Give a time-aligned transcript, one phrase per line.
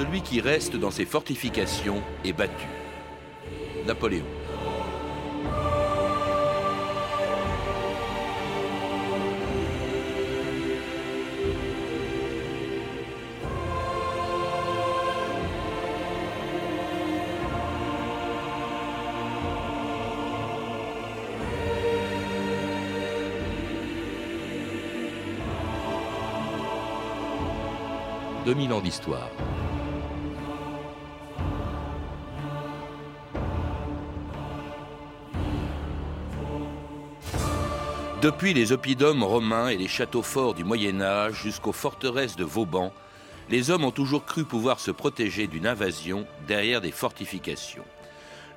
[0.00, 2.66] Celui qui reste dans ses fortifications est battu.
[3.86, 4.24] Napoléon.
[28.46, 29.30] «2000 ans d'histoire.
[38.22, 42.92] Depuis les oppidums romains et les châteaux forts du Moyen Âge jusqu'aux forteresses de Vauban,
[43.48, 47.84] les hommes ont toujours cru pouvoir se protéger d'une invasion derrière des fortifications,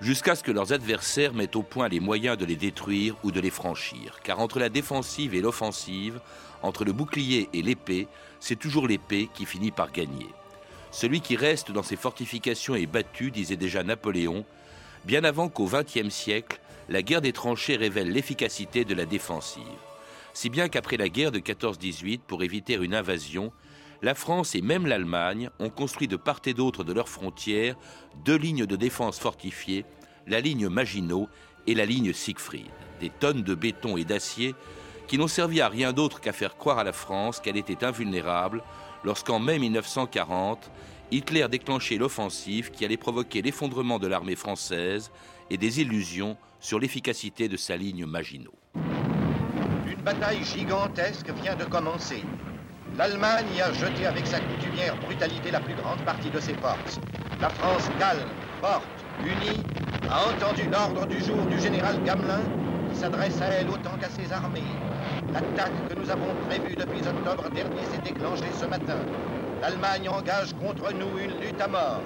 [0.01, 3.39] jusqu'à ce que leurs adversaires mettent au point les moyens de les détruire ou de
[3.39, 4.19] les franchir.
[4.21, 6.19] Car entre la défensive et l'offensive,
[6.61, 8.09] entre le bouclier et l'épée,
[8.41, 10.27] c'est toujours l'épée qui finit par gagner.
[10.91, 14.43] Celui qui reste dans ses fortifications est battu, disait déjà Napoléon,
[15.05, 19.63] bien avant qu'au XXe siècle, la guerre des tranchées révèle l'efficacité de la défensive.
[20.33, 23.51] Si bien qu'après la guerre de 14-18, pour éviter une invasion,
[24.01, 27.75] la France et même l'Allemagne ont construit de part et d'autre de leurs frontières
[28.25, 29.85] deux lignes de défense fortifiées,
[30.27, 31.29] la ligne Maginot
[31.67, 32.71] et la ligne Siegfried.
[32.99, 34.55] Des tonnes de béton et d'acier
[35.07, 38.63] qui n'ont servi à rien d'autre qu'à faire croire à la France qu'elle était invulnérable
[39.03, 40.71] lorsqu'en mai 1940,
[41.11, 45.11] Hitler déclenchait l'offensive qui allait provoquer l'effondrement de l'armée française
[45.49, 48.53] et des illusions sur l'efficacité de sa ligne Maginot.
[49.85, 52.23] Une bataille gigantesque vient de commencer.
[52.97, 56.99] L'Allemagne a jeté avec sa coutumière brutalité la plus grande partie de ses forces.
[57.41, 58.29] La France calme,
[58.61, 58.85] forte,
[59.21, 59.59] unie,
[60.09, 62.41] a entendu l'ordre du jour du général Gamelin
[62.91, 64.61] qui s'adresse à elle autant qu'à ses armées.
[65.33, 68.99] L'attaque que nous avons prévue depuis octobre dernier s'est déclenchée ce matin.
[69.61, 72.01] L'Allemagne engage contre nous une lutte à mort.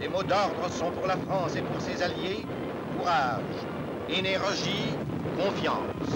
[0.00, 2.44] Les mots d'ordre sont pour la France et pour ses alliés
[3.04, 3.60] courage,
[4.08, 4.88] énergie,
[5.36, 6.10] confiance.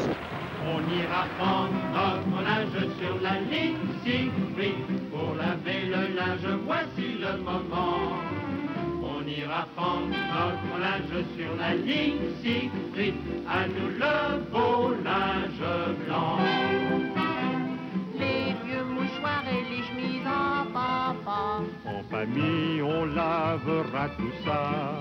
[0.64, 7.42] On ira prendre notre linge sur la ligne Siegfried pour laver le linge, voici le
[7.42, 8.12] moment.
[9.02, 13.14] On ira prendre notre linge sur la ligne Siegfried,
[13.48, 16.38] à nous le beau linge blanc.
[18.18, 20.07] Les vieux mouchoirs et les chemises
[21.28, 21.62] papa.
[21.84, 24.98] En famille, on lavera tout ça.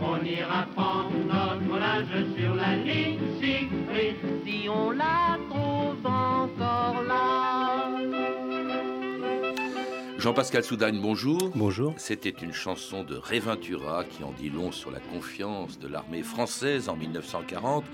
[0.00, 4.16] On ira prendre notre linge sur la ligne Siegfried.
[4.44, 7.90] Si on la trouve encore là.
[10.18, 11.52] Jean-Pascal Soudagne, bonjour.
[11.54, 11.94] Bonjour.
[11.98, 16.88] C'était une chanson de Réventura qui en dit long sur la confiance de l'armée française
[16.88, 17.84] en 1940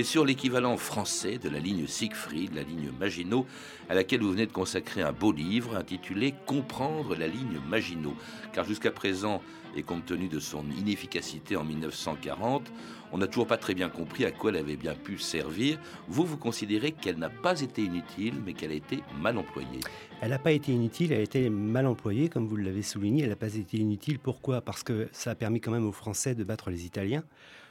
[0.00, 3.44] et sur l'équivalent français de la ligne Siegfried, la ligne Maginot,
[3.90, 8.14] à laquelle vous venez de consacrer un beau livre intitulé Comprendre la ligne Maginot.
[8.54, 9.42] Car jusqu'à présent,
[9.76, 12.72] et compte tenu de son inefficacité en 1940,
[13.12, 15.78] on n'a toujours pas très bien compris à quoi elle avait bien pu servir.
[16.08, 19.80] Vous, vous considérez qu'elle n'a pas été inutile, mais qu'elle a été mal employée.
[20.22, 23.24] Elle n'a pas été inutile, elle a été mal employée, comme vous l'avez souligné.
[23.24, 24.18] Elle n'a pas été inutile.
[24.18, 24.62] Pourquoi?
[24.62, 27.22] Parce que ça a permis quand même aux Français de battre les Italiens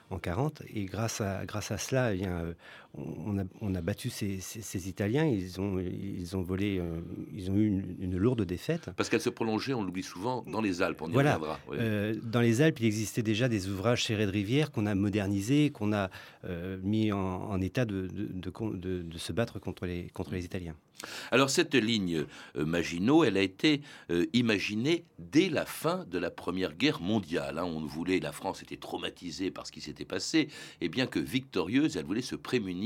[0.10, 2.54] en 40 et grâce à grâce à cela eh bien, euh,
[2.98, 7.02] on, a, on a battu ces, ces, ces, Italiens ils ont ils ont volé euh,
[7.34, 10.62] ils ont eu une, une lourde défaite parce qu'elle se prolongeait on l'oublie souvent dans
[10.62, 11.36] les Alpes on y voilà.
[11.36, 11.78] reviendra oui.
[11.80, 15.70] euh, dans les Alpes il existait déjà des ouvrages serrés de rivière qu'on a modernisés
[15.70, 16.10] qu'on a
[16.46, 20.32] euh, mis en, en état de de, de, de, de, se battre contre les contre
[20.32, 20.76] les Italiens
[21.32, 22.26] alors cette ligne
[22.56, 23.80] Maginot, elle a été
[24.34, 27.58] imaginée dès la fin de la Première Guerre mondiale.
[27.58, 27.64] Hein.
[27.64, 30.50] On voulait, la France était traumatisée par ce qui s'était passé,
[30.82, 32.79] et bien que victorieuse, elle voulait se prémunir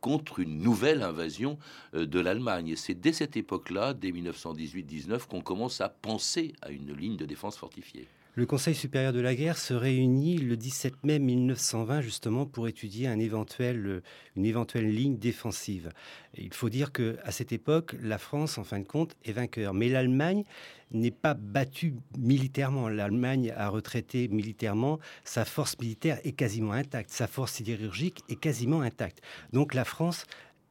[0.00, 1.58] contre une nouvelle invasion
[1.94, 2.74] euh, de l'Allemagne.
[2.76, 7.56] C'est dès cette époque-là, dès 1918-19, qu'on commence à penser à une ligne de défense
[7.56, 8.08] fortifiée.
[8.40, 13.06] Le Conseil supérieur de la guerre se réunit le 17 mai 1920 justement pour étudier
[13.18, 14.00] éventuel,
[14.34, 15.90] une éventuelle ligne défensive.
[16.38, 19.74] Il faut dire que à cette époque, la France, en fin de compte, est vainqueur,
[19.74, 20.44] mais l'Allemagne
[20.90, 22.88] n'est pas battue militairement.
[22.88, 25.00] L'Allemagne a retraité militairement.
[25.22, 27.10] Sa force militaire est quasiment intacte.
[27.10, 29.20] Sa force sidérurgique est quasiment intacte.
[29.52, 30.24] Donc la France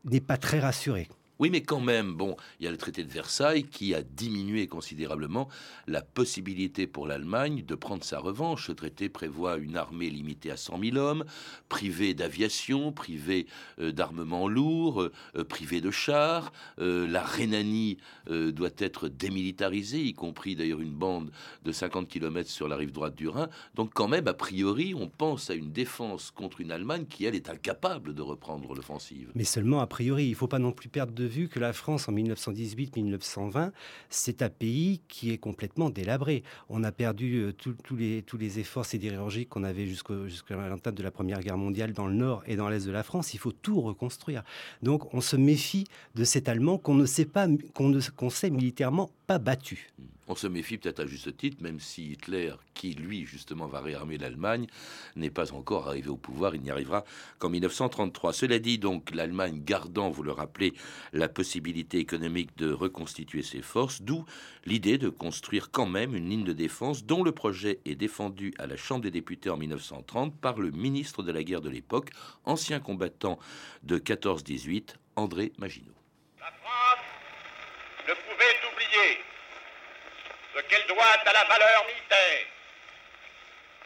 [0.05, 1.07] n'est pas très rassurée.
[1.39, 4.67] Oui, mais quand même, bon, il y a le traité de Versailles qui a diminué
[4.67, 5.47] considérablement
[5.87, 8.67] la possibilité pour l'Allemagne de prendre sa revanche.
[8.67, 11.23] Ce traité prévoit une armée limitée à 100 000 hommes,
[11.69, 13.47] privée d'aviation, privée
[13.79, 16.51] euh, d'armement lourd, euh, privée de chars.
[16.79, 17.97] Euh, la Rhénanie
[18.27, 21.31] doit être démilitarisée, y compris d'ailleurs une bande
[21.63, 23.49] de 50 km sur la rive droite du Rhin.
[23.75, 27.35] Donc quand même, a priori, on pense à une défense contre une Allemagne qui, elle,
[27.35, 29.31] est incapable de reprendre l'offensive.
[29.35, 31.71] Mais seulement a priori, il ne faut pas non plus perdre de vue que la
[31.73, 33.71] France en 1918-1920,
[34.09, 36.43] c'est un pays qui est complètement délabré.
[36.69, 41.03] On a perdu euh, tous les, tous les efforts sidérurgiques qu'on avait jusqu'à l'entame de
[41.03, 43.33] la Première Guerre mondiale dans le nord et dans l'est de la France.
[43.33, 44.43] Il faut tout reconstruire.
[44.81, 45.85] Donc on se méfie
[46.15, 49.91] de cet Allemand qu'on ne sait pas, qu'on sait militairement battu.
[50.27, 54.17] On se méfie peut-être à juste titre, même si Hitler, qui lui justement va réarmer
[54.19, 54.67] l'Allemagne,
[55.15, 56.53] n'est pas encore arrivé au pouvoir.
[56.53, 57.03] Il n'y arrivera
[57.39, 58.33] qu'en 1933.
[58.33, 60.73] Cela dit, donc, l'Allemagne gardant, vous le rappelez,
[61.13, 64.23] la possibilité économique de reconstituer ses forces, d'où
[64.65, 68.67] l'idée de construire quand même une ligne de défense dont le projet est défendu à
[68.67, 72.11] la Chambre des députés en 1930 par le ministre de la guerre de l'époque,
[72.45, 73.39] ancien combattant
[73.83, 75.91] de 14-18, André Maginot.
[76.39, 76.99] La France
[78.07, 79.17] ne pouvait oublier
[80.55, 82.45] ce qu'elle doit à la valeur militaire,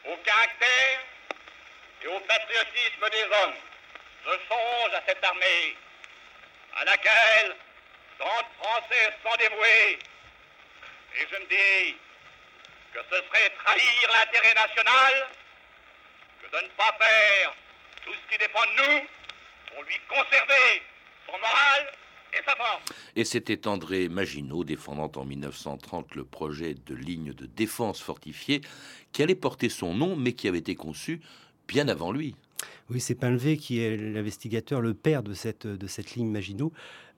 [0.06, 1.00] au caractère
[2.04, 3.56] et au patriotisme des hommes.
[4.26, 5.78] Je songe à cette armée
[6.76, 7.56] à laquelle
[8.20, 10.00] 30 Français sont dévoués
[11.16, 11.98] et je me dis
[12.94, 15.28] que ce serait trahir l'intérêt national
[16.42, 17.54] que de ne pas faire
[18.04, 19.08] tout ce qui dépend de nous
[19.74, 20.84] pour lui conserver
[21.26, 21.92] son moral
[23.16, 28.62] et c'était André Maginot, défendant en 1930 le projet de ligne de défense fortifiée,
[29.12, 31.22] qui allait porter son nom, mais qui avait été conçu
[31.68, 32.36] bien avant lui.
[32.90, 36.72] Oui, c'est Pinlevé qui est l'investigateur, le père de cette, de cette ligne Maginot.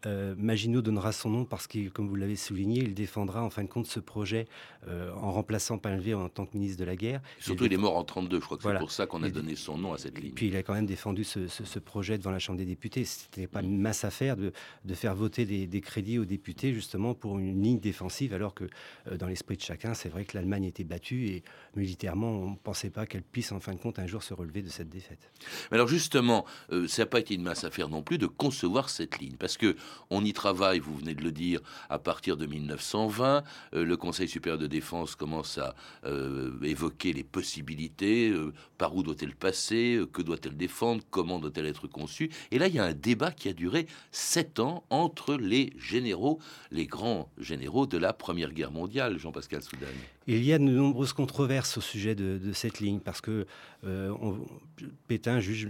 [0.05, 3.63] Euh, Maginot donnera son nom parce que, comme vous l'avez souligné, il défendra en fin
[3.63, 4.47] de compte ce projet
[4.87, 7.21] euh, en remplaçant Pinlevé en tant que ministre de la guerre.
[7.39, 9.55] Surtout, il, est mort en 32, je crois que c'est pour ça qu'on a donné
[9.55, 10.33] son nom à cette ligne.
[10.33, 13.05] Puis il a quand même défendu ce, projet devant la Chambre des députés.
[13.05, 14.51] C'était pas une mince affaire de,
[14.93, 18.65] faire voter des, crédits aux députés justement pour une ligne défensive, alors que
[19.07, 21.43] euh, dans l'esprit de chacun, c'est vrai que l'Allemagne était battue et
[21.75, 24.61] militairement, on ne pensait pas qu'elle puisse en fin de compte un jour se relever
[24.61, 25.31] de cette défaite.
[25.71, 26.45] Mais alors justement,
[26.87, 29.75] ça n'a pas été une mince affaire non plus de concevoir cette ligne, parce que
[30.09, 33.43] on y travaille, vous venez de le dire, à partir de 1920.
[33.73, 38.29] Euh, le Conseil supérieur de défense commence à euh, évoquer les possibilités.
[38.29, 42.75] Euh, par où doit-elle passer Que doit-elle défendre Comment doit-elle être conçue Et là, il
[42.75, 46.39] y a un débat qui a duré sept ans entre les généraux,
[46.71, 49.87] les grands généraux de la Première Guerre mondiale, Jean-Pascal Soudan.
[50.27, 53.45] Il y a de nombreuses controverses au sujet de, cette ligne parce que
[55.07, 55.69] Pétain juge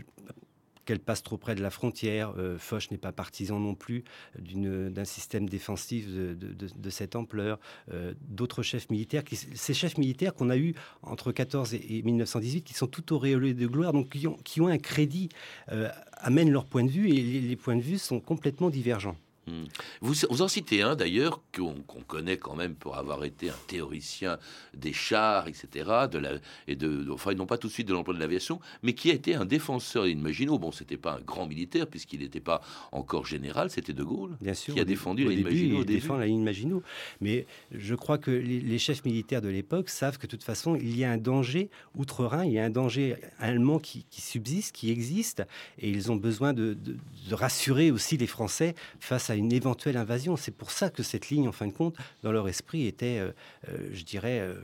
[0.86, 2.34] qu'elle passe trop près de la frontière.
[2.38, 4.04] Euh, Foch n'est pas partisan non plus
[4.40, 7.60] d'un système défensif de, cette ampleur.
[7.92, 9.24] Euh, d'autres chefs militaires,
[9.54, 13.68] ces chefs militaires qu'on a eus entre 14 et, 1918, qui sont tout auréolés de
[13.68, 15.30] gloire, donc qui ont, un crédit,
[15.72, 19.18] euh, amènent leur point de vue et les points de vue sont complètement divergents.
[19.48, 19.66] Hmm.
[20.02, 24.40] Vous, en citez un d'ailleurs qu'on connaît quand même pour avoir été un théoricien
[24.74, 26.08] des chars, etc.
[26.12, 26.32] De la,
[26.68, 29.14] et de, enfin, non pas tout de suite de l'emploi de l'aviation, mais qui a
[29.14, 30.58] été un défenseur Maginot.
[30.58, 32.62] Bon, c'était pas un grand militaire puisqu'il n'était pas
[32.92, 35.80] encore général, c'était De Gaulle Bien sûr, qui a défendu la ligne Maginot.
[35.82, 36.82] Il défend la ligne Maginot.
[37.22, 40.98] Mais je crois que les, chefs militaires de l'époque savent que de toute façon, il
[40.98, 45.44] y a un danger outre-Rhin, il y a un danger allemand qui, subsiste, qui existe,
[45.80, 50.36] et ils ont besoin de, de rassurer aussi les Français face à une éventuelle invasion.
[50.36, 53.32] C'est pour ça que cette ligne, en fin de compte, dans leur esprit, était, euh,
[53.70, 54.56] euh, je dirais, euh,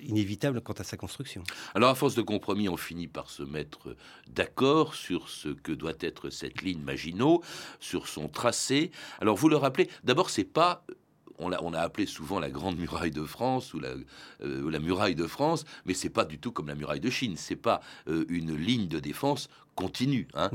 [0.00, 1.42] inévitable quant à sa construction.
[1.74, 3.96] Alors, à force de compromis, on finit par se mettre
[4.28, 7.42] d'accord sur ce que doit être cette ligne Maginot,
[7.80, 8.90] sur son tracé.
[9.20, 10.84] Alors, vous le rappelez, d'abord, c'est pas
[11.40, 13.94] on a, appelé souvent la Grande Muraille de France ou la,
[14.38, 17.34] la Muraille de France, mais c'est pas du tout comme la Muraille de Chine.
[17.36, 20.28] C'est pas une ligne de défense continue.
[20.34, 20.50] Hein.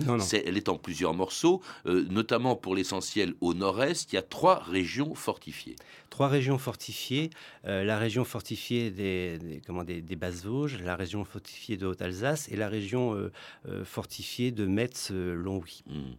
[0.46, 4.12] elle est en plusieurs morceaux, euh, notamment pour l'essentiel au nord-est.
[4.12, 5.76] Il y a trois régions fortifiées.
[6.10, 7.30] Trois régions fortifiées.
[7.66, 12.50] Euh, la région fortifiée des, des comment, des, basses Vosges, la région fortifiée de Haute-Alsace
[12.50, 15.84] et la région euh, fortifiée de Metz-Longwy.
[15.88, 16.14] Hmm.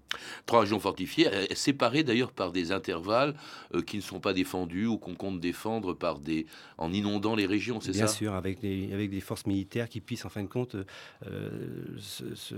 [0.47, 3.35] Trois régions fortifiées, séparées d'ailleurs par des intervalles
[3.87, 6.47] qui ne sont pas défendus ou qu'on compte défendre par des,
[6.79, 8.05] en inondant les régions, c'est ça?
[8.05, 10.77] Bien sûr, avec des, avec des forces militaires qui puissent en fin de compte
[11.99, 12.55] se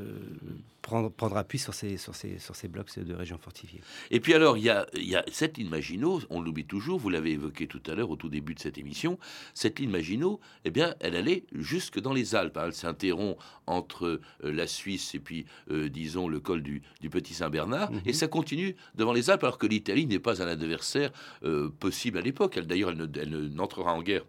[0.83, 3.81] prendre, prendre appui sur ces, sur, ces, sur ces blocs de régions fortifiées.
[4.11, 6.99] Et puis alors, il y a, il y a cette ligne Maginot, on l'oublie toujours,
[6.99, 9.19] vous l'avez évoqué tout à l'heure au tout début de cette émission,
[9.55, 12.57] cette ligne Maginot, eh bien, elle allait jusque dans les Alpes.
[12.57, 12.65] Hein.
[12.67, 17.35] Elle s'interrompt entre euh, la Suisse et puis, euh, disons, le col du, du Petit
[17.35, 18.01] Saint-Bernard, mhm.
[18.05, 21.13] et ça continue devant les Alpes, alors que l'Italie n'est pas un adversaire
[21.45, 22.57] euh, possible à l'époque.
[22.57, 24.25] Elle, d'ailleurs, elle n'entrera en guerre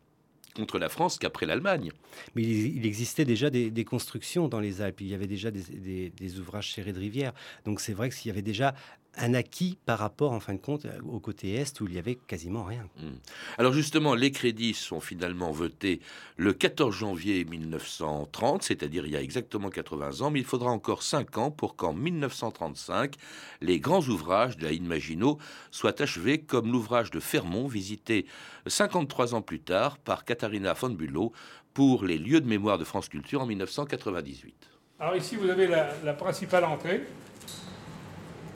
[0.56, 1.92] contre la France qu'après l'Allemagne.
[2.36, 5.02] Mais il, existait déjà des, constructions dans les Alpes.
[5.02, 7.34] Il y avait déjà des, ouvrages serrés de rivière.
[7.66, 8.76] Donc c'est vrai qu'il y avait déjà
[9.16, 12.16] un acquis par rapport, en fin de compte, au côté Est où il y avait
[12.16, 12.88] quasiment rien.
[12.98, 13.16] Hmm.
[13.58, 16.00] Alors justement, les crédits sont finalement votés
[16.38, 21.04] le 14 janvier 1930, c'est-à-dire il y a exactement 80 ans, mais il faudra encore
[21.04, 23.16] 5 ans pour qu'en 1935,
[23.62, 25.38] les grands ouvrages de la ligne Maginot
[25.72, 28.26] soient achevés comme l'ouvrage de Fermont, visité
[28.66, 31.34] 53 ans plus tard par Katharina von Bülow
[31.74, 34.70] pour les lieux de mémoire de France Culture en 1998.
[35.00, 37.04] Alors ici, vous avez la, la principale entrée.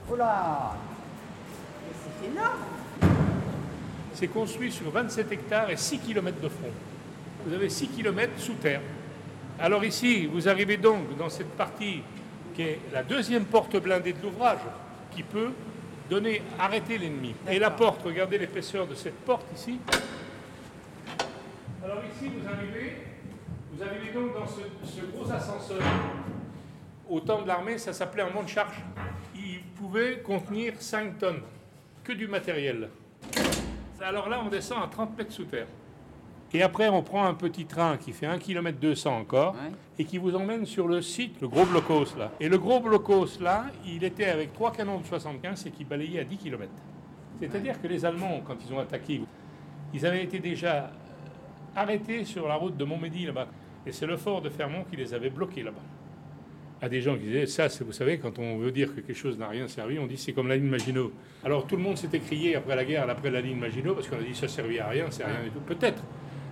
[0.09, 0.73] Oh là
[2.21, 2.59] C'est énorme
[4.13, 6.71] C'est construit sur 27 hectares et 6 km de front.
[7.45, 8.81] Vous avez 6 km sous terre.
[9.59, 12.01] Alors ici, vous arrivez donc dans cette partie
[12.55, 14.59] qui est la deuxième porte blindée de l'ouvrage,
[15.11, 15.51] qui peut
[16.09, 17.35] donner, arrêter l'ennemi.
[17.49, 19.77] Et la porte, regardez l'épaisseur de cette porte ici.
[21.83, 22.97] Alors ici, vous arrivez,
[23.73, 25.81] vous arrivez donc dans ce, ce gros ascenseur.
[27.09, 28.81] Au temps de l'armée, ça s'appelait un monte charge
[29.77, 31.41] pouvait contenir 5 tonnes,
[32.03, 32.89] que du matériel.
[34.01, 35.67] Alors là, on descend à 30 mètres sous terre.
[36.53, 39.55] Et après, on prend un petit train qui fait 1 km 200 encore
[39.99, 42.31] et qui vous emmène sur le site, le gros blocos là.
[42.39, 46.21] Et le gros blocos là, il était avec trois canons de 75 et qui balayait
[46.21, 46.71] à 10 km.
[47.39, 49.21] C'est-à-dire que les Allemands, quand ils ont attaqué,
[49.93, 50.89] ils avaient été déjà
[51.75, 53.47] arrêtés sur la route de Montmédy là-bas.
[53.85, 55.83] Et c'est le fort de Fermont qui les avait bloqués là-bas
[56.81, 59.37] à des gens qui disaient ça, vous savez, quand on veut dire que quelque chose
[59.37, 61.11] n'a rien servi, on dit c'est comme la ligne Maginot.
[61.43, 64.17] Alors tout le monde s'était crié après la guerre, après la ligne Maginot, parce qu'on
[64.17, 65.59] a dit ça servait à rien, c'est rien du tout.
[65.59, 66.03] Peut-être,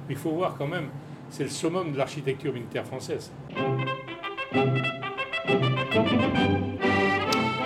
[0.07, 0.89] mais il faut voir quand même,
[1.29, 3.31] c'est le summum de l'architecture militaire française.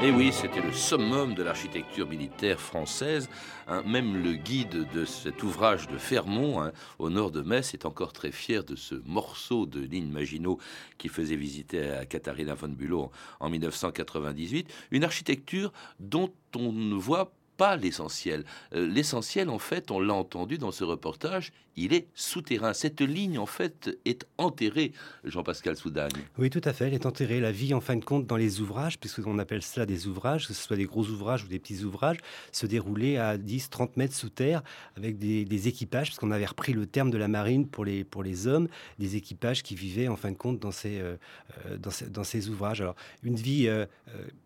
[0.02, 3.30] Et eh oui, c'était le summum de l'architecture militaire française.
[3.68, 3.84] Hein.
[3.86, 8.14] même le guide de cet ouvrage de Fermont, hein, au nord de Metz, est encore
[8.14, 10.58] très fier de ce morceau de ligne Maginot
[10.98, 14.74] qui faisait visiter à Katharina von Bülow en 1998.
[14.92, 18.46] Une architecture dont on ne voit pas l'essentiel.
[18.74, 22.74] Euh, l'essentiel, en fait, on l'a entendu dans ce reportage, il est souterrain.
[22.74, 24.92] Cette ligne, en fait, est enterrée,
[25.24, 26.12] Jean-Pascal Soudagne.
[26.38, 26.88] Oui, tout à fait.
[26.88, 27.40] Elle est enterrée.
[27.40, 30.54] La vie, en fin de compte, dans les ouvrages, puisqu'on appelle cela des ouvrages, que
[30.54, 32.18] ce soit des gros ouvrages ou des petits ouvrages,
[32.52, 34.62] se déroulait à 10, 30 mètres sous terre
[34.98, 38.48] avec des, équipages, puisqu'on avait repris le terme de la marine pour les, pour les
[38.48, 38.68] hommes,
[38.98, 41.16] des équipages qui vivaient, en fin de compte, dans ces, euh,
[41.68, 42.82] euh, dans ces, ouvrages.
[42.82, 43.70] Alors, une vie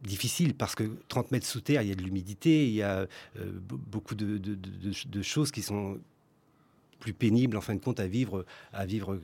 [0.01, 3.07] difficile parce que 30 mètres sous terre, il y a de l'humidité, il y a
[3.39, 5.99] euh, beaucoup de, choses qui sont
[7.03, 9.19] plus pénibles en fin de compte à vivre à vivre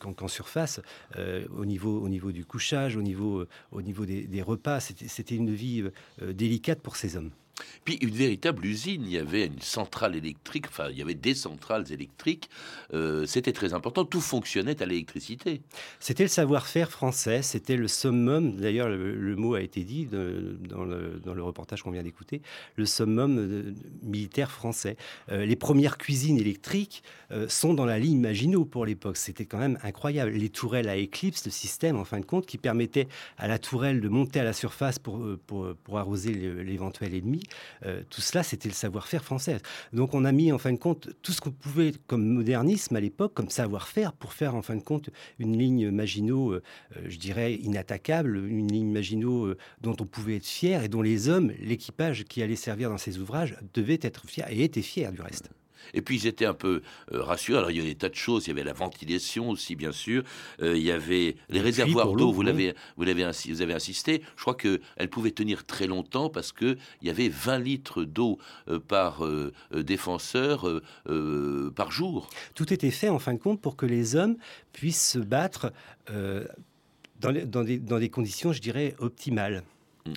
[0.00, 0.80] qu'en surface.
[1.16, 5.36] Euh, au niveau au niveau du couchage au niveau au niveau des, des repas c'était
[5.36, 5.84] une vie
[6.22, 7.30] euh, délicate pour ces hommes
[7.84, 11.34] puis une véritable usine, il y avait une centrale électrique, enfin il y avait des
[11.34, 12.50] centrales électriques,
[12.94, 15.60] euh, c'était très important, tout fonctionnait à l'électricité.
[15.98, 21.42] C'était le savoir-faire français, c'était le summum, d'ailleurs le, mot a été dit dans, le,
[21.42, 22.42] reportage qu'on vient d'écouter,
[22.76, 24.96] le summum euh, militaire français.
[25.30, 27.02] Euh, les premières cuisines électriques
[27.46, 30.32] sont dans la ligne Maginot pour l'époque, c'était quand même incroyable.
[30.32, 33.06] Les tourelles à éclipse, le système en fin de compte qui permettait
[33.38, 35.20] à la tourelle de monter à la surface pour,
[35.94, 37.42] arroser l'éventuel ennemi.
[37.84, 39.58] Euh, tout cela, c'était le savoir-faire français.
[39.92, 43.00] Donc on a mis en fin de compte tout ce qu'on pouvait comme modernisme à
[43.00, 46.62] l'époque, comme savoir-faire, pour faire en fin de compte une ligne Maginot, euh,
[46.96, 51.28] euh, je dirais, inattaquable, une ligne Maginot dont on pouvait être fier et dont les
[51.28, 55.20] hommes, l'équipage qui allait servir dans ces ouvrages, devaient être fiers et étaient fiers du
[55.20, 55.50] reste.
[55.94, 56.82] Et puis ils étaient un peu
[57.12, 57.58] euh, rassurés.
[57.58, 58.46] Alors il y avait des tas de choses.
[58.46, 60.22] Il y avait la ventilation aussi, bien sûr.
[60.62, 62.32] Euh, il y avait les réservoirs d'eau.
[62.32, 64.22] Vous l'avez, vous l'avez, vous avez insisté.
[64.36, 68.04] Je crois que elles pouvaient tenir très longtemps parce que il y avait 20 litres
[68.04, 69.22] d'eau euh, par
[69.72, 70.80] défenseur
[71.74, 72.28] par jour.
[72.54, 74.36] Tout était fait en fin de compte pour que les hommes
[74.72, 75.72] puissent se battre
[76.08, 79.62] dans, dans, des, dans, des, conditions, je dirais, optimales.
[80.06, 80.12] Mmh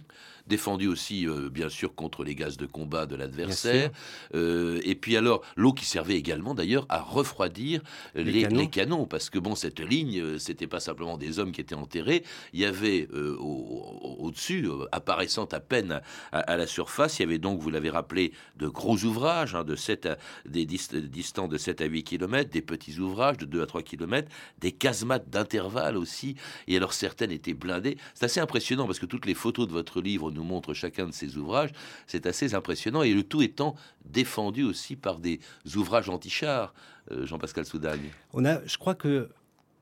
[0.48, 3.92] défendu aussi, euh, bien sûr, contre les gaz de combat de l'adversaire.
[4.36, 7.82] Euh, et puis alors, l'eau qui servait également, d'ailleurs, à refroidir
[8.16, 9.06] les, canons.
[9.06, 12.24] parce que bon, cette ligne, euh, c'était pas simplement des hommes qui étaient enterrés.
[12.52, 17.70] Il y avait au-dessus, apparaissant à peine à, la surface, il y avait donc, vous
[17.70, 20.10] l'avez rappelé, de gros ouvrages, hein, de 7
[20.46, 24.30] des distants de 7 à 8 km, des petits ouvrages de 2 à 3 km,
[24.60, 26.36] des casemates d'intervalle aussi.
[26.68, 27.98] Et alors, certaines étaient blindées.
[28.14, 31.12] C'est assez impressionnant parce que toutes les photos de votre livre nous montre chacun de
[31.12, 31.72] ses ouvrages,
[32.08, 33.04] c'est assez impressionnant.
[33.04, 33.76] Et le tout étant
[34.06, 35.40] défendu aussi par des
[35.76, 36.74] ouvrages anti-chars,
[37.12, 38.10] euh, Jean-Pascal Soudagne.
[38.34, 39.30] On a, je crois que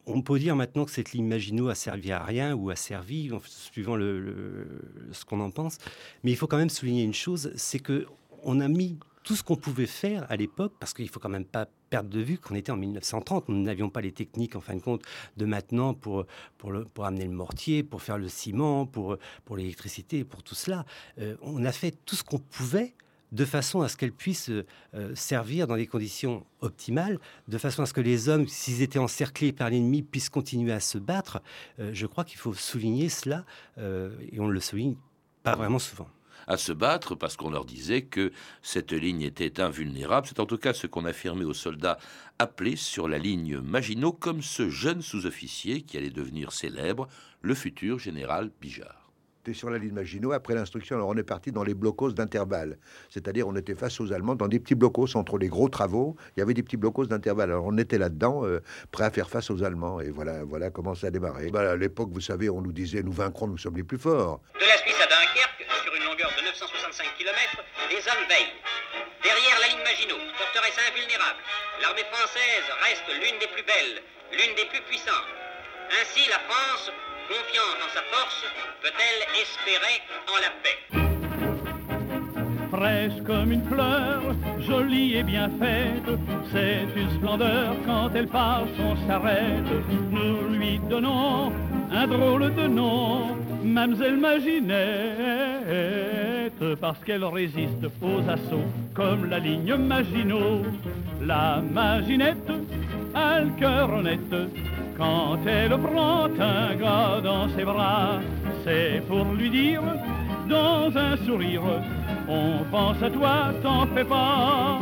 [0.08, 3.30] on peut dire maintenant que cette ligne Maginot a servi à rien ou a servi,
[3.46, 4.68] suivant le,
[5.12, 5.78] ce qu'on en pense.
[6.24, 8.08] Mais il faut quand même souligner une chose, c'est que
[8.44, 11.46] on a mis tout ce qu'on pouvait faire à l'époque, parce qu'il faut quand même
[11.46, 13.50] pas perdre de vue qu'on était en 1930.
[13.50, 15.04] Nous n'avions pas les techniques, en fin de compte,
[15.38, 16.26] de maintenant pour,
[16.58, 20.86] pour, amener le mortier, pour faire le ciment, pour, pour l'électricité, pour tout cela.
[21.20, 22.96] Euh, on a fait tout ce qu'on pouvait
[23.32, 27.86] de façon à ce qu'elle puisse euh, servir dans des conditions optimales, de façon à
[27.86, 31.42] ce que les hommes, s'ils étaient encerclés par l'ennemi, puissent continuer à se battre.
[31.80, 33.46] Euh, je crois qu'il faut souligner cela,
[33.78, 34.96] euh, et on ne le souligne
[35.44, 36.08] pas vraiment souvent
[36.52, 40.28] à se battre parce qu'on leur disait que cette ligne était invulnérable.
[40.28, 41.98] C'est en tout cas ce qu'on affirmait aux soldats
[42.40, 47.08] appelés sur la ligne Maginot, comme ce jeune sous-officier qui allait devenir célèbre,
[47.42, 49.02] le futur général Pijard
[49.54, 50.32] sur la ligne Maginot.
[50.32, 52.78] Après l'instruction, alors on est parti dans les blocos d'intervalle.
[53.10, 56.16] C'est-à-dire, on était face aux Allemands dans des petits blocos entre les gros travaux.
[56.36, 57.52] Il y avait des petits blocos d'intervalle.
[57.52, 60.00] Alors, on était là-dedans, euh, prêt à faire face aux Allemands.
[60.00, 61.50] Et voilà, voilà comment ça a démarré.
[61.50, 64.42] Bah, à l'époque, vous savez, on nous disait, nous vaincrons, nous sommes les plus forts.
[64.54, 65.61] De la Suisse à Dunkerque,
[66.52, 68.52] 965 km, les hommes veillent.
[69.24, 71.40] Derrière la ligne Maginot, forteresse invulnérable,
[71.82, 74.04] l'armée française reste l'une des plus belles,
[74.34, 75.32] l'une des plus puissantes.
[76.02, 76.92] Ainsi, la France
[77.30, 78.44] confiante en sa force,
[78.82, 80.80] peut-elle espérer en la paix?
[82.72, 84.22] Fraîche comme une fleur,
[84.60, 86.20] jolie et bien faite,
[86.52, 89.72] c'est une splendeur quand elle passe, on s'arrête.
[90.12, 91.54] Nous lui donnons
[91.92, 94.72] un drôle de nom, Mademoiselle Maginette,
[96.80, 100.62] parce qu'elle résiste aux assauts comme la ligne Maginot.
[101.22, 102.52] La Maginette
[103.14, 104.36] a le cœur honnête
[104.98, 108.20] quand elle prend un gars dans ses bras,
[108.64, 109.82] c'est pour lui dire
[110.48, 111.64] dans un sourire,
[112.28, 114.80] on pense à toi, t'en fais pas.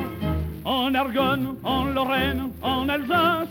[0.66, 3.48] En Argonne, en Lorraine, en Alsace,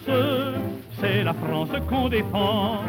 [1.01, 2.83] c'est la France qu'on défend.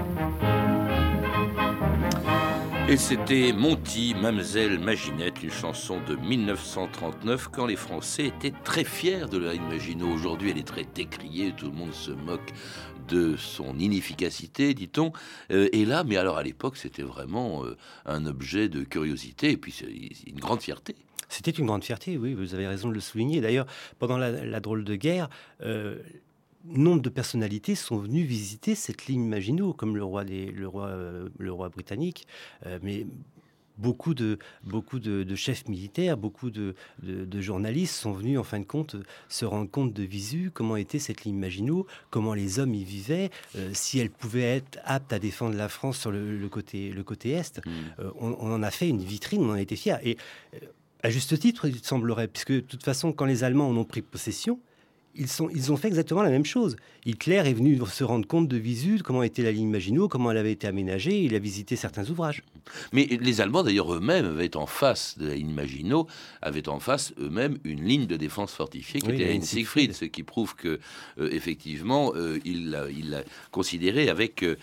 [2.90, 9.28] Et c'était Monty, Mamselle Maginette, une chanson de 1939 quand les Français étaient très fiers
[9.30, 10.12] de leur Maginot.
[10.12, 12.52] Aujourd'hui, elle est très décriée, tout le monde se moque
[13.08, 15.12] de son inefficacité, dit-on.
[15.52, 17.78] Euh, et là, mais alors à l'époque, c'était vraiment euh,
[18.08, 20.96] un objet de curiosité et puis une grande fierté.
[21.28, 23.40] C'était une grande fierté, oui, vous avez raison de le souligner.
[23.40, 23.68] D'ailleurs,
[24.00, 25.30] pendant la, drôle de guerre,
[25.62, 26.00] euh,
[26.66, 30.92] nombre de personnalités sont venues visiter cette ligne Maginot, comme le roi, des, le roi,
[31.38, 32.28] le roi britannique.
[32.82, 33.06] mais
[33.80, 36.76] beaucoup de, beaucoup de, chefs militaires, beaucoup de,
[37.40, 38.96] journalistes sont venus en fin de compte
[39.30, 43.30] se rendre compte de visu comment était cette ligne Maginot, comment les hommes y vivaient,
[43.56, 47.32] euh, si elle pouvait être apte à défendre la France sur le, côté, le côté
[47.32, 47.66] Est.
[47.66, 47.72] Mmh.
[48.00, 49.96] Euh, on, en a fait une vitrine, on en a été fiers.
[50.04, 50.18] Et
[50.56, 50.58] euh,
[51.02, 54.02] à juste titre, il semblerait, puisque de toute façon, quand les Allemands en ont pris
[54.02, 54.60] possession,
[55.16, 56.76] ils, ont fait exactement la même chose.
[57.06, 60.38] Hitler est venu se rendre compte de visu comment était la ligne Maginot, comment elle
[60.38, 62.44] avait été aménagée, il a visité certains ouvrages.
[62.94, 66.08] Mais les Allemands, d'ailleurs, eux-mêmes avaient en face de la ligne Maginot,
[66.42, 70.24] avaient en face eux-mêmes une ligne de défense fortifiée qui était la Siegfried, ce qui
[70.24, 70.80] prouve que,
[71.20, 74.58] euh, effectivement, euh, il l'a considéré avec, euh,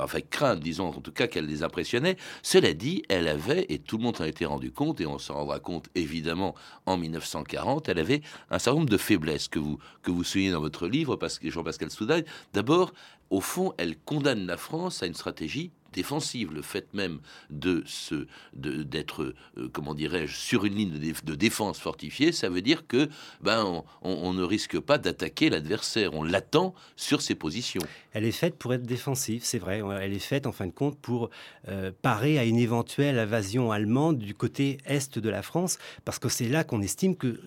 [0.00, 2.16] avec crainte, disons en tout cas qu'elle les impressionnait.
[2.42, 5.34] Cela dit, elle avait, et tout le monde en était rendu compte, et on s'en
[5.34, 6.54] rendra compte évidemment
[6.86, 10.60] en 1940, elle avait un certain nombre de faiblesses que vous, que vous soulignez dans
[10.60, 12.24] votre livre, parce que Jean-Pascal Soudaille.
[12.52, 12.92] D'abord,
[13.30, 16.52] au fond, elle condamne la France à une stratégie défensive.
[16.52, 22.32] Le fait même de se, d'être, euh, comment dirais-je, sur une ligne de, défense fortifiée,
[22.32, 23.08] ça veut dire que
[23.40, 26.14] ben on, ne risque pas d'attaquer l'adversaire.
[26.14, 27.82] On l'attend sur ses positions.
[28.12, 29.82] Elle est faite pour être défensive, c'est vrai.
[30.00, 31.30] Elle est faite en fin de compte pour
[31.68, 36.28] euh, parer à une éventuelle invasion allemande du côté est de la France, parce que
[36.28, 37.40] c'est là qu'on estime que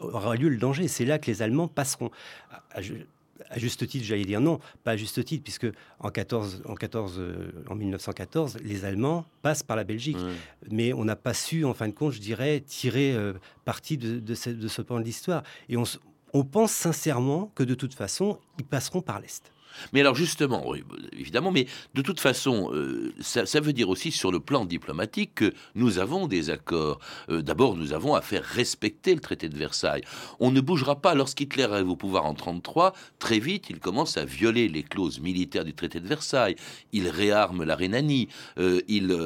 [0.00, 0.88] aura lieu le danger.
[0.88, 2.10] C'est là que les Allemands passeront.
[3.54, 5.66] À, juste titre, j'allais dire non, pas à juste titre, puisque
[6.00, 10.16] en, 14, en, 14, euh, en 1914, les Allemands passent par la Belgique.
[10.70, 14.34] Mais on n'a pas su, en fin de compte, je dirais, tirer euh, parti de,
[14.34, 15.42] ce, de, ce, point de l'histoire.
[15.68, 15.84] Et on,
[16.32, 19.52] on pense sincèrement que de toute façon, ils passeront par l'Est.
[19.92, 20.74] Mais alors justement,
[21.12, 25.52] évidemment, mais de toute façon, euh, ça, veut dire aussi sur le plan diplomatique que
[25.74, 27.00] nous avons des accords.
[27.28, 30.02] Euh, d'abord, nous avons à faire respecter le traité de Versailles.
[30.40, 32.94] On ne bougera pas lorsqu'Hitler arrive au pouvoir en 33.
[33.18, 36.56] Très vite, il commence à violer les clauses militaires du traité de Versailles.
[36.92, 38.28] Il réarme la Rhénanie.
[38.58, 39.16] Euh, il,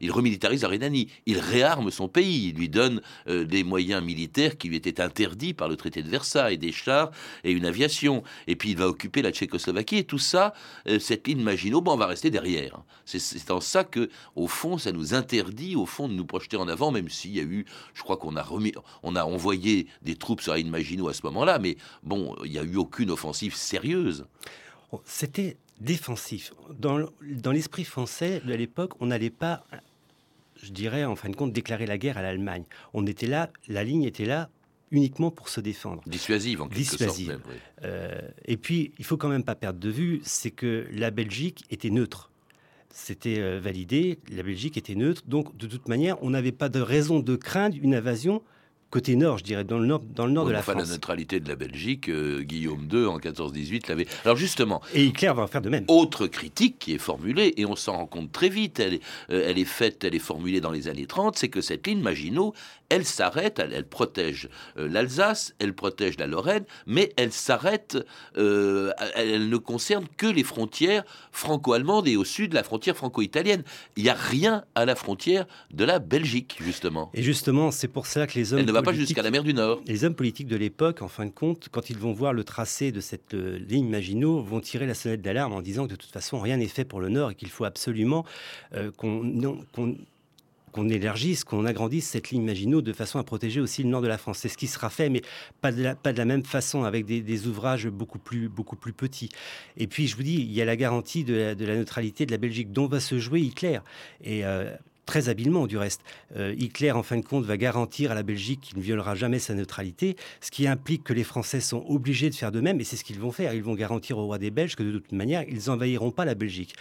[0.00, 1.08] il remilitarise la Rhénanie.
[1.26, 2.48] Il réarme son pays.
[2.48, 6.58] Il lui donne des moyens militaires qui lui étaient interdits par le traité de Versailles,
[6.58, 7.10] des chars
[7.42, 8.22] et une aviation.
[8.46, 10.54] Et puis il va occuper la Tchécoslovaquie et tout ça,
[10.88, 12.82] euh, cette ligne Maginot, on va rester derrière.
[13.04, 16.68] C'est en ça que, au fond, ça nous interdit, au fond, de nous projeter en
[16.68, 20.16] avant, même s'il y a eu, je crois qu'on a remis, on a envoyé des
[20.16, 23.10] troupes sur la ligne Maginot à ce moment-là, mais bon, il n'y a eu aucune
[23.10, 24.26] offensive sérieuse.
[24.92, 26.52] Oh, c'était défensif.
[26.78, 29.64] Dans, dans l'esprit français de l'époque, on n'allait pas,
[30.62, 32.64] je dirais, en fin de compte, déclarer la guerre à l'Allemagne.
[32.94, 34.48] On était là, la ligne était là
[34.94, 36.02] uniquement pour se défendre.
[36.06, 37.26] Dissuasive en quelque Dissuasive.
[37.32, 37.38] sorte.
[37.44, 37.60] même, oui.
[37.84, 41.64] Euh, et puis, il faut quand même pas perdre de vue, c'est que la Belgique
[41.70, 42.30] était neutre.
[42.90, 46.80] C'était euh, validé, la Belgique était neutre, donc de toute manière, on n'avait pas de
[46.80, 48.40] raison de craindre une invasion
[48.94, 50.86] côté nord, je dirais, dans le nord, dans le nord de la enfin, France.
[50.86, 54.06] la neutralité de la Belgique, euh, Guillaume II en 14-18 l'avait.
[54.24, 55.84] Alors justement, Et Hitler va en faire de même.
[55.88, 59.46] autre critique qui est formulée, et on s'en rend compte très vite, elle est, euh,
[59.48, 62.54] elle est faite, elle est formulée dans les années 30, c'est que cette ligne Maginot,
[62.88, 67.98] elle s'arrête, elle, elle protège euh, l'Alsace, elle protège la Lorraine, mais elle s'arrête,
[68.36, 71.02] elle, elle ne concerne que les frontières
[71.32, 73.64] franco-allemandes et au sud la frontière franco-italienne.
[73.96, 77.10] Il n'y a rien à la frontière de la Belgique, justement.
[77.12, 79.42] Et justement, c'est pour ça que les hommes Elle ne va pas jusqu'à la mer
[79.42, 79.80] du Nord.
[79.86, 82.92] Les hommes politiques de l'époque, en fin de compte, quand ils vont voir le tracé
[82.92, 86.12] de cette euh, ligne Maginot, vont tirer la sonnette d'alarme en disant que de toute
[86.12, 88.24] façon, rien n'est fait pour le Nord et qu'il faut absolument
[88.74, 89.96] euh, qu'on qu'on-
[90.72, 94.08] qu'on élargisse, qu'on agrandisse cette ligne Maginot de façon à protéger aussi le nord de
[94.08, 94.38] la France.
[94.38, 95.22] C'est ce qui sera fait, mais
[95.60, 98.74] pas de la, pas de la même façon, avec des, des ouvrages beaucoup plus, beaucoup
[98.74, 99.28] plus petits.
[99.76, 102.26] Et puis, je vous dis, il y a la garantie de la, de la neutralité
[102.26, 103.78] de la Belgique, dont va se jouer Hitler.
[104.24, 104.74] Et euh,
[105.06, 106.02] très habilement du reste.
[106.36, 109.38] Euh, Hitler, en fin de compte, va garantir à la Belgique qu'il ne violera jamais
[109.38, 112.84] sa neutralité, ce qui implique que les Français sont obligés de faire de même, et
[112.84, 113.54] c'est ce qu'ils vont faire.
[113.54, 116.34] Ils vont garantir au roi des Belges que de toute manière, ils n'envahiront pas la
[116.34, 116.74] Belgique.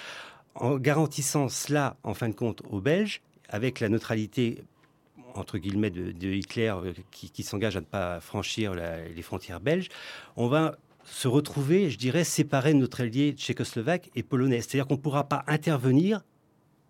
[0.56, 4.64] En garantissant cela, en fin de compte, aux Belges, avec la neutralité
[5.36, 9.90] entre guillemets de, de Hitler euh, qui, s'engage à ne pas franchir les frontières belges,
[10.36, 14.62] on va se retrouver, je dirais, séparés de notre allié tchécoslovaque et polonais.
[14.62, 16.22] C'est-à-dire qu'on ne pourra pas intervenir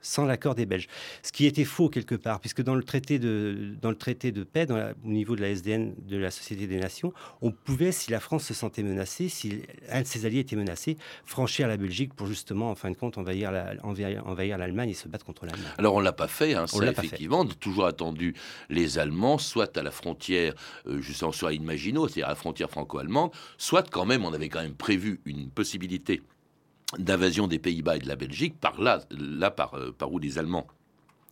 [0.03, 0.87] sans l'accord des Belges.
[1.23, 4.43] Ce qui était faux quelque part, puisque dans le traité de, dans le traité de
[4.43, 7.11] paix, dans la- au niveau de la SDN, de la Société des Nations,
[7.41, 10.97] on pouvait, si la France se sentait menacée, si un de ses alliés était menacé,
[11.25, 14.93] franchir la Belgique pour justement, en fin de compte, envahir la- envahir envahir l'Allemagne et
[14.93, 15.71] se battre contre l'Allemagne.
[15.79, 16.91] Alors on l'a pas fait, hein, On ça fait.
[16.91, 18.35] effectivement, on a toujours attendu
[18.69, 20.53] les Allemands, soit à la frontière,
[20.87, 24.49] euh, justement, soit à Maginot, c'est-à-dire à la frontière franco-allemande, soit quand même, on avait
[24.49, 26.21] quand même prévu une possibilité
[26.99, 30.37] d'invasion des Pays-Bas et de la Belgique, par là, là par, euh, par où les
[30.37, 30.67] Allemands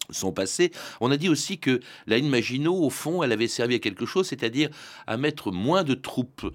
[0.09, 0.71] sont passés.
[0.99, 4.05] On a dit aussi que la ligne Maginot, au fond, elle avait servi à quelque
[4.05, 4.69] chose, c'est-à-dire
[5.07, 6.45] à mettre moins de troupes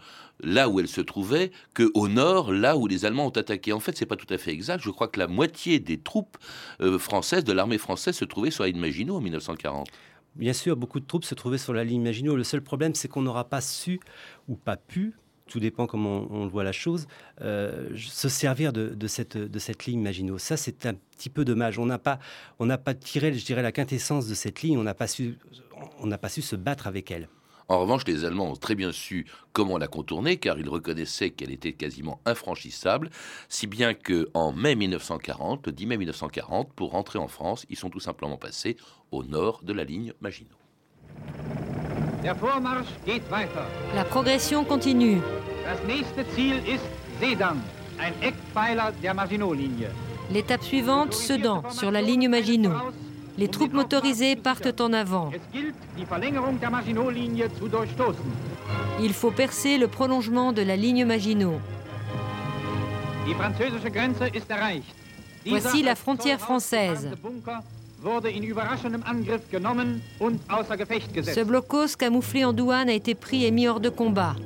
[0.40, 3.72] là où elle se trouvait que au nord, là où les Allemands ont attaqué.
[3.72, 4.82] En fait, c'est pas tout à fait exact.
[4.82, 6.36] Je crois que la moitié des troupes
[6.80, 9.88] euh, françaises, de l'armée française, se trouvait sur la ligne Maginot en 1940.
[10.34, 12.36] Bien sûr, beaucoup de troupes se trouvaient sur la ligne Maginot.
[12.36, 14.00] Le seul problème, c'est qu'on n'aura pas su
[14.48, 15.14] ou pas pu,
[15.48, 17.06] tout dépend comment on, voit la chose,
[17.40, 20.38] euh, se servir de, cette, ligne Maginot.
[20.38, 21.78] Ça, c'est un petit peu dommage.
[21.78, 22.18] On n'a pas,
[22.58, 24.78] pas tiré, je dirais, la quintessence de cette ligne.
[24.78, 25.38] On n'a pas su,
[26.00, 27.28] on n'a pas su se battre avec elle.
[27.68, 31.50] En revanche, les Allemands ont très bien su comment la contourner, car ils reconnaissaient qu'elle
[31.50, 33.10] était quasiment infranchissable,
[33.48, 37.76] si bien que en mai 1940, le 10 mai 1940, pour rentrer en France, ils
[37.76, 38.76] sont tout simplement passés
[39.10, 40.56] au nord de la ligne Maginot.
[43.94, 45.18] La progression continue.
[50.32, 52.72] L'étape suivante, Sedan, sur la ligne Maginot.
[53.38, 55.30] Les troupes motorisées partent en avant.
[59.00, 61.60] Il faut percer le prolongement de la ligne Maginot.
[65.46, 67.10] Voici la frontière française.
[71.24, 74.36] Ce blocos camouflé en douane a été pris et mis hors de combat.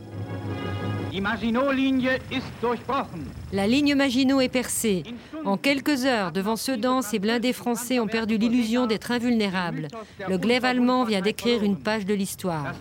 [3.53, 5.03] La ligne Maginot est percée.
[5.44, 9.88] En quelques heures, devant Sedan, ces blindés français ont perdu l'illusion d'être invulnérables.
[10.27, 12.73] Le glaive allemand vient d'écrire une page de l'histoire.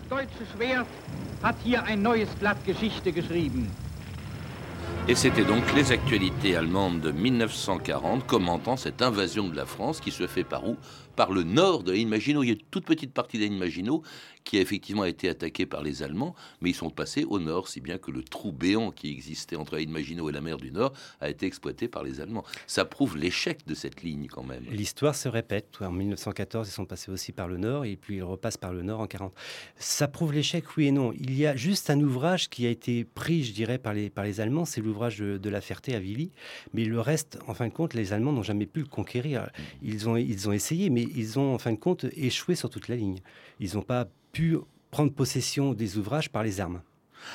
[5.08, 10.10] Et c'était donc les actualités allemandes de 1940 commentant cette invasion de la France qui
[10.10, 10.76] se fait par où?
[11.16, 12.42] Par le nord de Maginot.
[12.42, 13.46] Il y a une toute petite partie de
[14.50, 17.80] qui a effectivement été attaquée par les Allemands, mais ils sont passés au nord, si
[17.80, 20.92] bien que le trou béant qui existait entre ligne Maginot et la mer du Nord
[21.20, 22.42] a été exploité par les Allemands.
[22.66, 24.64] Ça prouve l'échec de cette ligne quand même.
[24.68, 25.76] L'histoire se répète.
[25.80, 28.82] En 1914, ils sont passés aussi par le nord et puis ils repassent par le
[28.82, 29.32] nord en 40.
[29.76, 31.12] Ça prouve l'échec, oui et non.
[31.12, 34.24] Il y a juste un ouvrage qui a été pris, je dirais, par les, par
[34.24, 36.32] les Allemands, c'est l'ouvrage de, de La Ferté à Villy.
[36.74, 39.48] Mais le reste, en fin de compte, les Allemands n'ont jamais pu le conquérir.
[39.80, 42.88] Ils ont, ils ont essayé, mais ils ont, en fin de compte, échoué sur toute
[42.88, 43.20] la ligne.
[43.60, 44.56] Ils n'ont pas pu
[44.90, 46.82] prendre possession des ouvrages par les armes.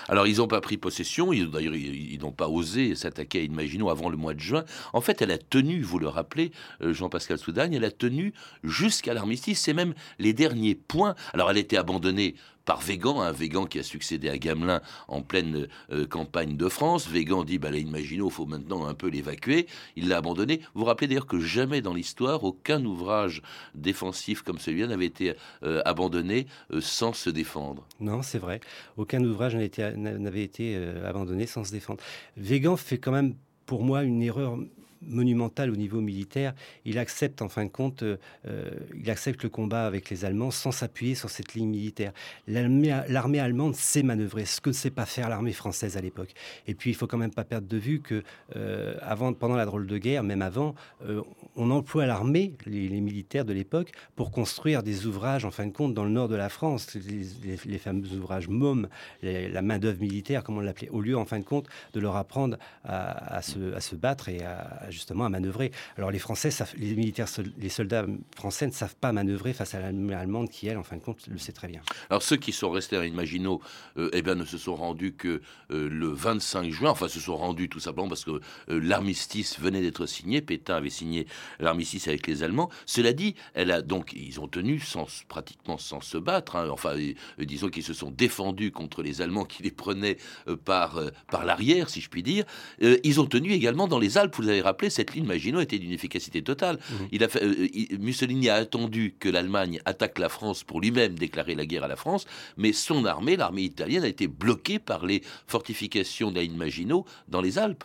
[0.08, 4.10] Alors, ils n'ont pas pris possession, d'ailleurs, ils, n'ont pas osé s'attaquer à Imagino avant
[4.10, 4.66] le mois de juin.
[4.94, 9.14] En fait, elle a tenu, vous le rappelez, euh, Jean-Pascal Soudagne, elle a tenu jusqu'à
[9.14, 9.62] l'armistice.
[9.62, 11.16] C'est même les derniers points.
[11.34, 15.22] Alors, elle a été abandonnée par Végan, un Végan qui a succédé à Gamelin en
[15.22, 17.08] pleine euh, campagne de France.
[17.08, 19.68] Végan dit bah, Maginot, il faut maintenant un peu l'évacuer.
[19.96, 20.62] Il l'a abandonné.
[20.74, 23.42] Vous vous rappelez d'ailleurs que jamais dans l'histoire, aucun ouvrage
[23.76, 27.88] défensif comme celui-là n'avait été euh, abandonné euh, sans se défendre.
[28.00, 28.60] Non, c'est vrai.
[28.98, 30.76] Aucun ouvrage n'avait été,
[31.06, 32.02] abandonné sans se défendre.
[32.38, 34.58] Végan fait quand même pour moi une erreur
[35.08, 36.54] monumental au niveau militaire.
[36.86, 40.52] Il accepte en fin de compte, euh, euh, il accepte le combat avec les Allemands
[40.52, 42.12] sans s'appuyer sur cette ligne militaire.
[42.48, 46.34] L'armée allemande sait manœuvrer, ce que ne sait pas faire l'armée française à l'époque.
[46.68, 48.24] Et puis il faut quand même pas perdre de vue que
[48.56, 50.76] euh, avant, pendant la drôle de guerre, même avant,
[51.56, 55.94] on emploie l'armée, les, militaires de l'époque, pour construire des ouvrages en fin de compte
[55.94, 58.88] dans le nord de la France, les, fameux ouvrages MOM,
[59.22, 62.16] la main d'œuvre militaire, comme on l'appelait, au lieu en fin de compte de leur
[62.16, 65.72] apprendre à se, battre et à, justement à manœuvrer.
[65.98, 67.28] Alors les Français, les militaires,
[67.58, 68.06] les soldats
[68.36, 71.28] français ne savent pas manœuvrer face à l'armée allemande qui, elle, en fin de compte,
[71.28, 71.82] le sait très bien.
[72.10, 73.62] Alors ceux qui sont restés à Maginot,
[73.98, 77.36] euh, eh bien, ne se sont rendus que euh, le 25 juin, enfin se sont
[77.36, 81.28] rendus tout simplement parce que euh, l'armistice venait d'être signé, Pétain avait signé
[81.60, 82.70] l'armistice avec les Allemands.
[82.86, 86.70] Cela dit, elle a donc, ils ont tenu sans, pratiquement sans se battre, hein.
[86.72, 86.96] enfin
[87.40, 90.18] disons qu'ils se sont défendus contre les Allemands qui les prenaient
[90.64, 92.46] par, par l'arrière, si je puis dire.
[92.80, 95.92] ils ont tenu également dans les Alpes, vous avez rappelé, cette ligne Maginot était d'une
[95.92, 96.80] efficacité totale.
[97.12, 97.68] Il a fait, euh,
[98.00, 101.96] Mussolini a attendu que l'Allemagne attaque la France pour lui-même déclarer la guerre à la
[101.96, 102.26] France,
[102.58, 107.06] mais son armée, l'armée italienne, a été bloquée par les fortifications de la ligne Maginot
[107.28, 107.84] dans les Alpes.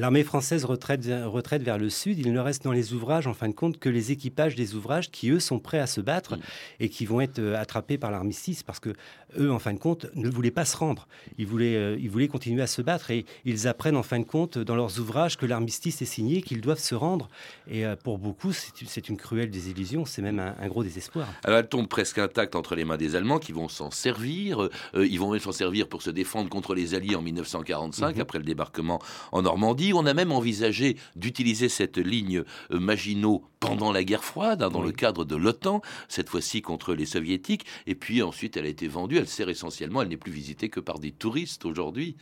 [0.00, 2.18] L'armée française retraite, retraite vers le sud.
[2.18, 5.10] Il ne reste dans les ouvrages, en fin de compte, que les équipages des ouvrages
[5.10, 6.38] qui, eux, sont prêts à se battre
[6.78, 8.94] et qui vont être euh, attrapés par l'armistice parce que
[9.38, 11.06] eux, en fin de compte, ne voulaient pas se rendre.
[11.36, 14.24] Ils voulaient, euh, ils voulaient continuer à se battre et ils apprennent, en fin de
[14.24, 17.28] compte, dans leurs ouvrages que l'armistice est signé, qu'ils doivent se rendre.
[17.70, 21.28] Et euh, pour beaucoup, c'est une cruelle désillusion, c'est même un, gros désespoir.
[21.44, 24.70] Alors, elle tombe presque intacte entre les mains des Allemands qui vont s'en servir.
[24.94, 28.20] ils vont même s'en servir pour se défendre contre les Alliés en 1945, mm-hmm.
[28.22, 28.98] après le débarquement
[29.32, 29.89] en Normandie.
[29.92, 34.82] On a même envisagé d'utiliser cette ligne euh, Maginot pendant la guerre froide, hein, dans
[34.82, 37.66] le cadre de l'OTAN, cette fois-ci contre les soviétiques.
[37.86, 39.18] Et puis ensuite, elle a été vendue.
[39.18, 42.16] Elle sert essentiellement, elle n'est plus visitée que par des touristes aujourd'hui.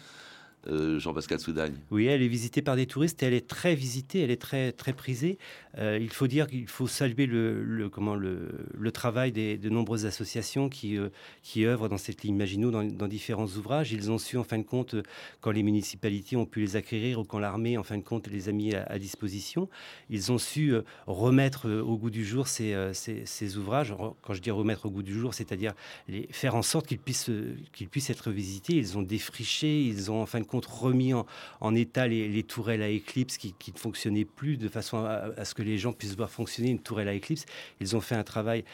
[0.70, 1.74] Euh, Jean-Pascal Soudagne.
[1.90, 4.92] Oui, elle est visitée par des touristes elle est très visitée, elle est très, très
[4.92, 5.38] prisée.
[5.78, 10.68] Euh, il faut dire qu'il faut saluer le, comment, le, travail des, de nombreuses associations
[10.68, 11.08] qui, euh,
[11.42, 13.92] qui œuvrent dans cette ligne Maginot dans, dans, différents ouvrages.
[13.92, 14.94] Ils ont su, en fin de compte,
[15.40, 18.48] quand les municipalités ont pu les acquérir ou quand l'armée, en fin de compte, les
[18.48, 19.68] a mis à, disposition,
[20.10, 20.74] ils ont su
[21.06, 23.94] remettre au goût du jour ces, ces, ces, ouvrages.
[24.22, 25.74] Quand je dis remettre au goût du jour, c'est-à-dire
[26.08, 27.30] les, faire en sorte qu'ils puissent,
[27.72, 28.74] qu'ils puissent être visités.
[28.74, 32.88] Ils ont défriché, ils ont, en fin de compte, remis en, état les, tourelles à
[32.88, 36.30] éclipse qui, ne fonctionnaient plus de façon à, à, ce que les gens puissent voir
[36.30, 37.44] fonctionner une tourelle à éclipse.
[37.80, 38.64] Ils ont fait un travail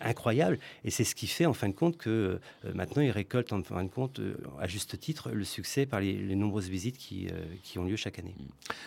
[0.00, 0.58] incroyable.
[0.84, 3.62] Et c'est ce qui fait, en fin de compte, que euh, maintenant, ils récoltent, en
[3.62, 7.44] fin de compte, euh, à juste titre, le succès par les, nombreuses visites qui, euh,
[7.62, 8.34] qui, ont lieu chaque année.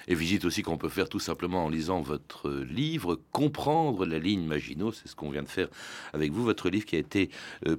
[0.07, 4.45] Et visite aussi qu'on peut faire tout simplement en lisant votre livre, Comprendre la ligne
[4.45, 4.91] Maginot.
[4.91, 5.69] C'est ce qu'on vient de faire
[6.13, 6.43] avec vous.
[6.43, 7.29] Votre livre qui a été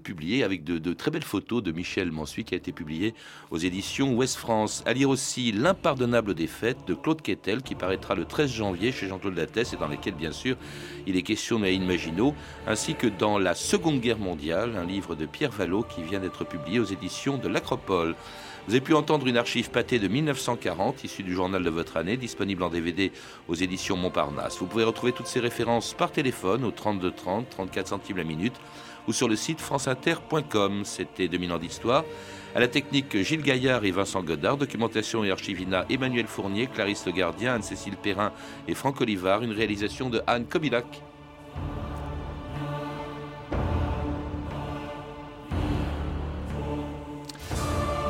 [0.03, 3.15] publié avec de, très belles photos de Michel Mansuy, qui a été publié
[3.51, 4.83] aux éditions Ouest France.
[4.87, 9.37] À lire aussi L'impardonnable défaite de Claude Quetel, qui paraîtra le 13 janvier chez Jean-Claude
[9.37, 10.57] Lattès, et dans lequel, bien sûr,
[11.07, 12.35] il est question de la ligne Maginot,
[12.67, 16.45] ainsi que dans la Seconde Guerre mondiale, un livre de Pierre Vallot qui vient d'être
[16.45, 18.15] publié aux éditions de l'Acropole.
[18.67, 22.19] Vous avez pu entendre une archive pâtée de 1940, issue du journal de votre année,
[22.19, 23.13] disponible en DVD
[23.49, 24.59] aux éditions Montparnasse.
[24.59, 28.57] Vous pouvez retrouver toutes ces références par téléphone au 32 30, 34 centimes la minute,
[29.09, 30.85] ou sur le site franceinter.com.
[30.85, 32.05] C'était 2000 ans d'histoire.
[32.55, 34.59] À la technique, Gilles Gaillard et Vincent Godard.
[34.59, 38.33] Documentation et archivina, Emmanuel Fournier, Clarisse Le Gardien, Anne-Cécile Perrin
[38.69, 39.41] et Franck Olivard.
[39.41, 41.03] Une réalisation de Anne Kobilac.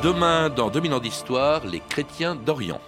[0.04, 2.78] Demain, dans 2000 ans d'histoire, les chrétiens d'Orient.